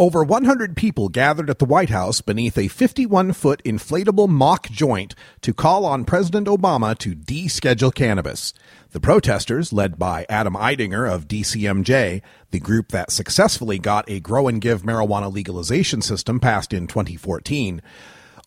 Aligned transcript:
Over 0.00 0.22
100 0.22 0.76
people 0.76 1.08
gathered 1.08 1.50
at 1.50 1.58
the 1.58 1.64
White 1.64 1.90
House 1.90 2.20
beneath 2.20 2.56
a 2.56 2.68
51 2.68 3.32
foot 3.32 3.60
inflatable 3.64 4.28
mock 4.28 4.68
joint 4.68 5.16
to 5.40 5.52
call 5.52 5.84
on 5.84 6.04
President 6.04 6.46
Obama 6.46 6.96
to 6.98 7.16
deschedule 7.16 7.92
cannabis. 7.92 8.54
The 8.92 9.00
protesters, 9.00 9.72
led 9.72 9.98
by 9.98 10.24
Adam 10.28 10.54
Eidinger 10.54 11.12
of 11.12 11.26
DCMJ, 11.26 12.22
the 12.52 12.60
group 12.60 12.92
that 12.92 13.10
successfully 13.10 13.80
got 13.80 14.08
a 14.08 14.20
grow 14.20 14.46
and 14.46 14.60
give 14.60 14.82
marijuana 14.82 15.32
legalization 15.32 16.00
system 16.00 16.38
passed 16.38 16.72
in 16.72 16.86
2014, 16.86 17.82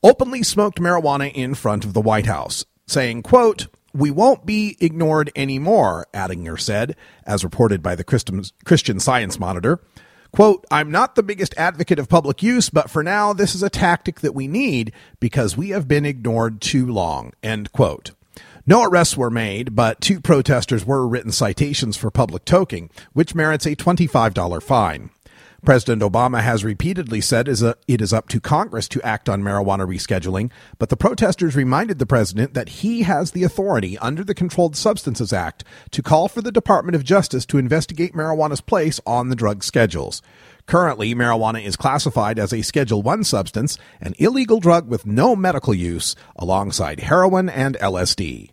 openly 0.02 0.44
smoked 0.44 0.80
marijuana 0.80 1.34
in 1.34 1.54
front 1.54 1.84
of 1.84 1.92
the 1.92 2.00
White 2.00 2.28
House, 2.28 2.64
saying, 2.88 3.24
quote, 3.24 3.68
we 3.94 4.10
won't 4.10 4.46
be 4.46 4.78
ignored 4.80 5.30
anymore, 5.36 6.08
Eidinger 6.14 6.58
said, 6.58 6.96
as 7.26 7.44
reported 7.44 7.84
by 7.84 7.96
the 7.96 8.06
Christian 8.06 9.00
Science 9.02 9.38
Monitor. 9.38 9.82
Quote, 10.32 10.66
I'm 10.72 10.90
not 10.92 11.16
the 11.16 11.24
biggest 11.24 11.54
advocate 11.58 12.00
of 12.00 12.08
public 12.08 12.42
use, 12.42 12.70
but 12.70 12.90
for 12.90 13.04
now, 13.04 13.34
this 13.34 13.54
is 13.54 13.64
a 13.64 13.70
tactic 13.70 14.22
that 14.22 14.34
we 14.34 14.48
need 14.48 14.94
because 15.20 15.58
we 15.58 15.70
have 15.70 15.88
been 15.88 16.06
ignored 16.06 16.62
too 16.62 16.86
long. 16.86 17.34
End 17.44 17.72
quote. 17.74 18.12
No 18.66 18.84
arrests 18.84 19.18
were 19.18 19.30
made, 19.30 19.76
but 19.76 20.00
two 20.00 20.22
protesters 20.22 20.86
were 20.86 21.08
written 21.08 21.32
citations 21.32 21.98
for 21.98 22.12
public 22.12 22.46
toking, 22.46 22.90
which 23.12 23.36
merits 23.36 23.66
a 23.66 23.76
$25 23.76 24.64
fine. 24.64 25.10
President 25.64 26.02
Obama 26.02 26.42
has 26.42 26.64
repeatedly 26.64 27.22
said 27.22 27.48
it 27.48 28.02
is 28.02 28.14
up 28.14 28.28
to 28.30 28.40
Congress 28.40 28.88
to 28.88 29.02
act 29.04 29.30
on 29.30 29.44
marijuana 29.44 29.86
rescheduling, 29.88 30.50
but 30.80 30.90
the 30.90 30.98
protesters 30.98 31.56
reminded 31.56 32.00
the 32.00 32.08
president 32.08 32.56
that 32.56 32.70
he 32.70 33.04
has 33.04 33.30
the 33.30 33.44
authority 33.44 33.96
under 34.00 34.24
the 34.24 34.34
Controlled 34.34 34.76
Substances 34.76 35.32
Act 35.32 35.64
to 35.92 36.02
call 36.02 36.28
for 36.28 36.42
the 36.42 36.52
Department 36.52 36.96
of 36.96 37.04
Justice 37.04 37.46
to 37.46 37.60
investigate 37.60 38.14
marijuana's 38.14 38.62
place 38.62 39.00
on 39.06 39.30
the 39.30 39.36
drug 39.36 39.64
schedules. 39.64 40.24
Currently, 40.66 41.14
marijuana 41.14 41.64
is 41.64 41.76
classified 41.76 42.40
as 42.40 42.52
a 42.52 42.64
Schedule 42.64 43.04
1 43.04 43.24
substance, 43.24 43.78
an 44.00 44.16
illegal 44.18 44.60
drug 44.60 44.88
with 44.88 45.06
no 45.06 45.36
medical 45.36 45.76
use, 45.76 46.16
alongside 46.36 47.02
heroin 47.02 47.50
and 47.50 47.78
LSD. 47.78 48.50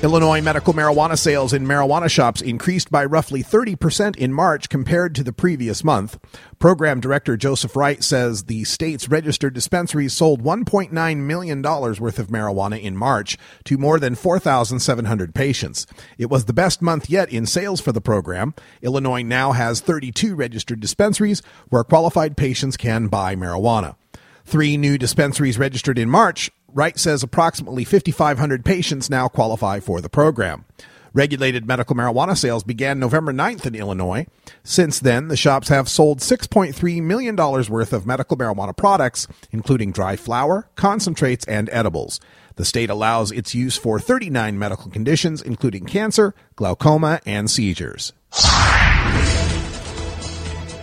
Illinois 0.00 0.40
medical 0.40 0.72
marijuana 0.72 1.18
sales 1.18 1.52
in 1.52 1.66
marijuana 1.66 2.08
shops 2.08 2.40
increased 2.40 2.88
by 2.88 3.04
roughly 3.04 3.42
30% 3.42 4.16
in 4.16 4.32
March 4.32 4.68
compared 4.68 5.12
to 5.16 5.24
the 5.24 5.32
previous 5.32 5.82
month. 5.82 6.20
Program 6.60 7.00
Director 7.00 7.36
Joseph 7.36 7.74
Wright 7.74 8.04
says 8.04 8.44
the 8.44 8.62
state's 8.62 9.08
registered 9.08 9.54
dispensaries 9.54 10.12
sold 10.12 10.40
$1.9 10.44 11.16
million 11.16 11.62
worth 11.62 12.18
of 12.20 12.28
marijuana 12.28 12.80
in 12.80 12.96
March 12.96 13.36
to 13.64 13.76
more 13.76 13.98
than 13.98 14.14
4,700 14.14 15.34
patients. 15.34 15.84
It 16.16 16.30
was 16.30 16.44
the 16.44 16.52
best 16.52 16.80
month 16.80 17.10
yet 17.10 17.32
in 17.32 17.44
sales 17.44 17.80
for 17.80 17.90
the 17.90 18.00
program. 18.00 18.54
Illinois 18.82 19.22
now 19.22 19.50
has 19.50 19.80
32 19.80 20.36
registered 20.36 20.78
dispensaries 20.78 21.42
where 21.70 21.82
qualified 21.82 22.36
patients 22.36 22.76
can 22.76 23.08
buy 23.08 23.34
marijuana. 23.34 23.96
Three 24.44 24.76
new 24.76 24.96
dispensaries 24.96 25.58
registered 25.58 25.98
in 25.98 26.08
March 26.08 26.52
Wright 26.72 26.98
says 26.98 27.22
approximately 27.22 27.84
5,500 27.84 28.64
patients 28.64 29.08
now 29.08 29.26
qualify 29.26 29.80
for 29.80 30.00
the 30.00 30.10
program. 30.10 30.66
Regulated 31.14 31.66
medical 31.66 31.96
marijuana 31.96 32.36
sales 32.36 32.62
began 32.62 32.98
November 32.98 33.32
9th 33.32 33.64
in 33.64 33.74
Illinois. 33.74 34.26
Since 34.62 35.00
then, 35.00 35.28
the 35.28 35.36
shops 35.36 35.68
have 35.68 35.88
sold 35.88 36.20
$6.3 36.20 37.02
million 37.02 37.34
worth 37.34 37.92
of 37.92 38.06
medical 38.06 38.36
marijuana 38.36 38.76
products, 38.76 39.26
including 39.50 39.92
dry 39.92 40.16
flower, 40.16 40.68
concentrates, 40.76 41.46
and 41.46 41.70
edibles. 41.72 42.20
The 42.56 42.66
state 42.66 42.90
allows 42.90 43.32
its 43.32 43.54
use 43.54 43.76
for 43.76 43.98
39 43.98 44.58
medical 44.58 44.90
conditions, 44.90 45.40
including 45.40 45.86
cancer, 45.86 46.34
glaucoma, 46.56 47.20
and 47.24 47.50
seizures. 47.50 48.12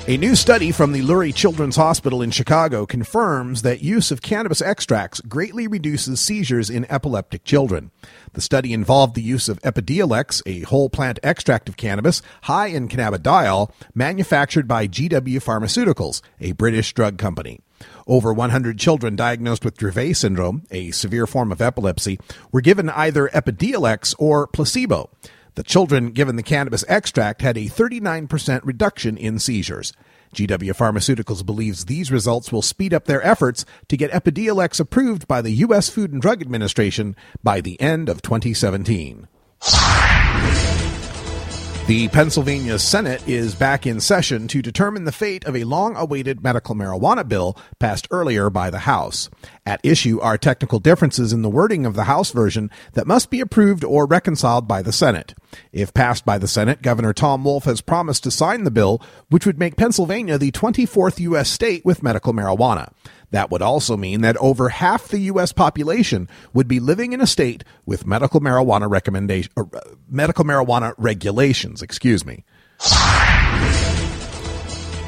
A 0.08 0.18
new 0.18 0.36
study 0.36 0.72
from 0.72 0.92
the 0.92 1.02
Lurie 1.02 1.34
Children's 1.34 1.78
Hospital 1.78 2.22
in 2.22 2.30
Chicago 2.30 2.86
confirms 2.86 3.64
that 3.64 3.82
use 3.82 4.12
of 4.12 4.22
cannabis 4.22 4.62
extracts 4.62 5.20
greatly 5.22 5.66
reduces 5.66 6.22
seizures 6.22 6.70
in 6.70 6.86
epileptic 6.92 7.44
children. 7.44 7.90
The 8.34 8.42
study 8.42 8.72
involved 8.72 9.16
the 9.16 9.24
use 9.24 9.50
of 9.50 9.60
Epidiolex, 9.64 10.44
a 10.46 10.60
whole 10.60 10.92
plant 10.92 11.18
extract 11.24 11.68
of 11.70 11.76
cannabis 11.76 12.22
high 12.44 12.68
in 12.68 12.88
cannabidiol, 12.88 13.72
manufactured 13.96 14.68
by 14.68 14.88
GW 14.88 15.42
Pharmaceuticals, 15.44 16.22
a 16.40 16.52
British 16.52 16.94
drug 16.94 17.18
company. 17.18 17.62
Over 18.06 18.32
100 18.32 18.78
children 18.78 19.16
diagnosed 19.16 19.66
with 19.66 19.76
Dravet 19.76 20.16
syndrome, 20.16 20.68
a 20.70 20.92
severe 20.92 21.26
form 21.26 21.52
of 21.52 21.64
epilepsy, 21.64 22.20
were 22.52 22.62
given 22.62 22.92
either 22.92 23.28
Epidiolex 23.30 24.14
or 24.20 24.46
placebo. 24.46 25.10
The 25.56 25.64
children 25.64 26.12
given 26.12 26.36
the 26.36 26.44
cannabis 26.44 26.84
extract 26.90 27.42
had 27.42 27.58
a 27.58 27.66
39% 27.66 28.62
reduction 28.66 29.16
in 29.16 29.40
seizures. 29.40 29.94
GW 30.36 30.76
Pharmaceuticals 30.76 31.46
believes 31.46 31.86
these 31.86 32.12
results 32.12 32.52
will 32.52 32.62
speed 32.62 32.94
up 32.94 33.06
their 33.06 33.26
efforts 33.26 33.64
to 33.88 33.96
get 33.96 34.12
Epidiolex 34.12 34.82
approved 34.82 35.30
by 35.30 35.42
the 35.42 35.52
U.S. 35.52 35.90
Food 35.90 36.12
and 36.12 36.22
Drug 36.22 36.42
Administration 36.42 37.16
by 37.42 37.62
the 37.62 37.80
end 37.80 38.10
of 38.10 38.22
2017. 38.22 39.30
The 41.88 42.08
Pennsylvania 42.08 42.80
Senate 42.80 43.26
is 43.28 43.54
back 43.54 43.86
in 43.86 44.00
session 44.00 44.48
to 44.48 44.64
determine 44.64 45.06
the 45.06 45.12
fate 45.12 45.46
of 45.46 45.56
a 45.56 45.66
long 45.66 45.96
awaited 45.96 46.42
medical 46.44 46.74
marijuana 46.74 47.26
bill 47.28 47.56
passed 47.78 48.08
earlier 48.10 48.50
by 48.50 48.72
the 48.72 48.80
House. 48.80 49.30
At 49.68 49.82
issue 49.84 50.20
are 50.20 50.38
technical 50.38 50.80
differences 50.80 51.34
in 51.34 51.42
the 51.42 51.50
wording 51.50 51.88
of 51.88 51.96
the 51.96 52.04
House 52.04 52.30
version 52.30 52.70
that 52.94 53.08
must 53.08 53.32
be 53.32 53.42
approved 53.42 53.84
or 53.84 54.06
reconciled 54.06 54.68
by 54.68 54.84
the 54.84 54.92
Senate. 54.92 55.34
If 55.72 55.92
passed 55.92 56.24
by 56.24 56.38
the 56.38 56.48
Senate, 56.48 56.84
Governor 56.84 57.14
Tom 57.14 57.44
Wolf 57.44 57.64
has 57.64 57.82
promised 57.82 58.24
to 58.24 58.32
sign 58.32 58.64
the 58.64 58.70
bill, 58.70 59.02
which 59.30 59.44
would 59.48 59.58
make 59.58 59.76
Pennsylvania 59.76 60.38
the 60.38 60.52
24th 60.52 61.20
U.S. 61.20 61.50
state 61.50 61.84
with 61.84 62.04
medical 62.04 62.32
marijuana. 62.32 62.92
That 63.32 63.50
would 63.50 63.64
also 63.64 63.98
mean 63.98 64.22
that 64.22 64.38
over 64.38 64.70
half 64.70 65.08
the 65.08 65.20
U.S. 65.20 65.52
population 65.52 66.30
would 66.54 66.68
be 66.68 66.80
living 66.80 67.12
in 67.14 67.20
a 67.20 67.28
state 67.28 67.64
with 67.88 68.06
medical 68.06 68.42
marijuana 68.42 68.88
recommendation, 68.88 69.52
uh, 69.58 69.66
medical 70.08 70.46
marijuana 70.46 70.94
regulations. 71.00 71.82
Excuse 71.82 72.24
me. 72.24 72.44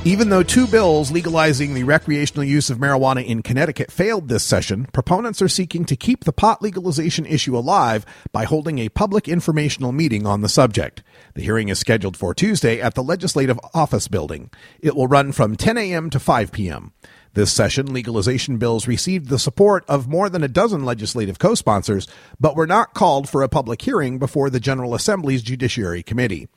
Even 0.08 0.30
though 0.30 0.42
two 0.42 0.68
bills 0.68 1.12
legalizing 1.12 1.74
the 1.74 1.84
recreational 1.84 2.46
use 2.46 2.70
of 2.70 2.78
marijuana 2.78 3.26
in 3.26 3.44
Connecticut 3.44 3.92
failed 3.92 4.30
this 4.30 4.42
session, 4.42 4.88
proponents 4.94 5.42
are 5.42 5.50
seeking 5.50 5.84
to 5.84 5.98
keep 5.98 6.24
the 6.24 6.32
pot 6.32 6.62
legalization 6.62 7.26
issue 7.26 7.58
alive 7.58 8.06
by 8.32 8.46
holding 8.46 8.80
a 8.80 8.88
public 8.88 9.28
informational 9.28 9.92
meeting 9.92 10.26
on 10.26 10.40
the 10.40 10.48
subject. 10.48 11.04
The 11.34 11.42
hearing 11.42 11.68
is 11.68 11.80
scheduled 11.80 12.16
for 12.16 12.34
Tuesday 12.34 12.80
at 12.80 12.96
the 12.96 13.04
Legislative 13.04 13.60
Office 13.74 14.08
Building. 14.08 14.50
It 14.80 14.96
will 14.96 15.08
run 15.08 15.34
from 15.34 15.58
10 15.58 15.78
a.m. 15.78 16.10
to 16.12 16.22
5 16.22 16.54
p.m. 16.54 16.94
This 17.34 17.52
session, 17.52 17.92
legalization 17.92 18.56
bills 18.56 18.88
received 18.88 19.28
the 19.28 19.38
support 19.38 19.84
of 19.90 20.08
more 20.08 20.30
than 20.30 20.42
a 20.42 20.48
dozen 20.48 20.86
legislative 20.86 21.38
co 21.38 21.54
sponsors, 21.54 22.08
but 22.40 22.56
were 22.56 22.66
not 22.66 22.94
called 22.94 23.28
for 23.28 23.44
a 23.44 23.50
public 23.50 23.82
hearing 23.82 24.20
before 24.20 24.50
the 24.50 24.62
General 24.62 24.96
Assembly's 24.96 25.42
Judiciary 25.42 26.02
Committee. 26.02 26.48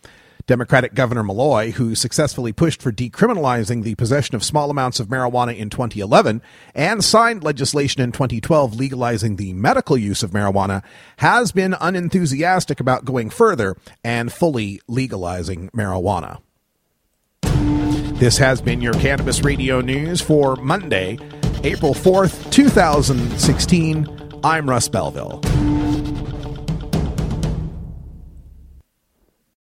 Democratic 0.51 0.95
Governor 0.95 1.23
Malloy, 1.23 1.71
who 1.71 1.95
successfully 1.95 2.53
pushed 2.53 2.83
for 2.83 2.91
decriminalizing 2.91 3.85
the 3.85 3.95
possession 3.95 4.35
of 4.35 4.43
small 4.43 4.69
amounts 4.69 4.99
of 4.99 5.07
marijuana 5.07 5.57
in 5.57 5.71
2011 5.71 6.43
and 6.75 7.05
signed 7.05 7.45
legislation 7.45 8.03
in 8.03 8.11
2012 8.11 8.75
legalizing 8.75 9.37
the 9.37 9.53
medical 9.53 9.97
use 9.97 10.25
of 10.25 10.33
marijuana, 10.33 10.83
has 11.19 11.53
been 11.53 11.77
unenthusiastic 11.81 12.81
about 12.81 13.05
going 13.05 13.31
further 13.31 13.77
and 14.03 14.33
fully 14.33 14.81
legalizing 14.89 15.71
marijuana. 15.71 16.41
This 18.19 18.37
has 18.39 18.61
been 18.61 18.81
your 18.81 18.95
Cannabis 18.95 19.43
Radio 19.43 19.81
News 19.81 20.21
for 20.21 20.57
Monday, 20.57 21.17
April 21.63 21.95
4th, 21.95 22.51
2016. 22.51 24.41
I'm 24.43 24.69
Russ 24.69 24.89
Belville. 24.89 25.41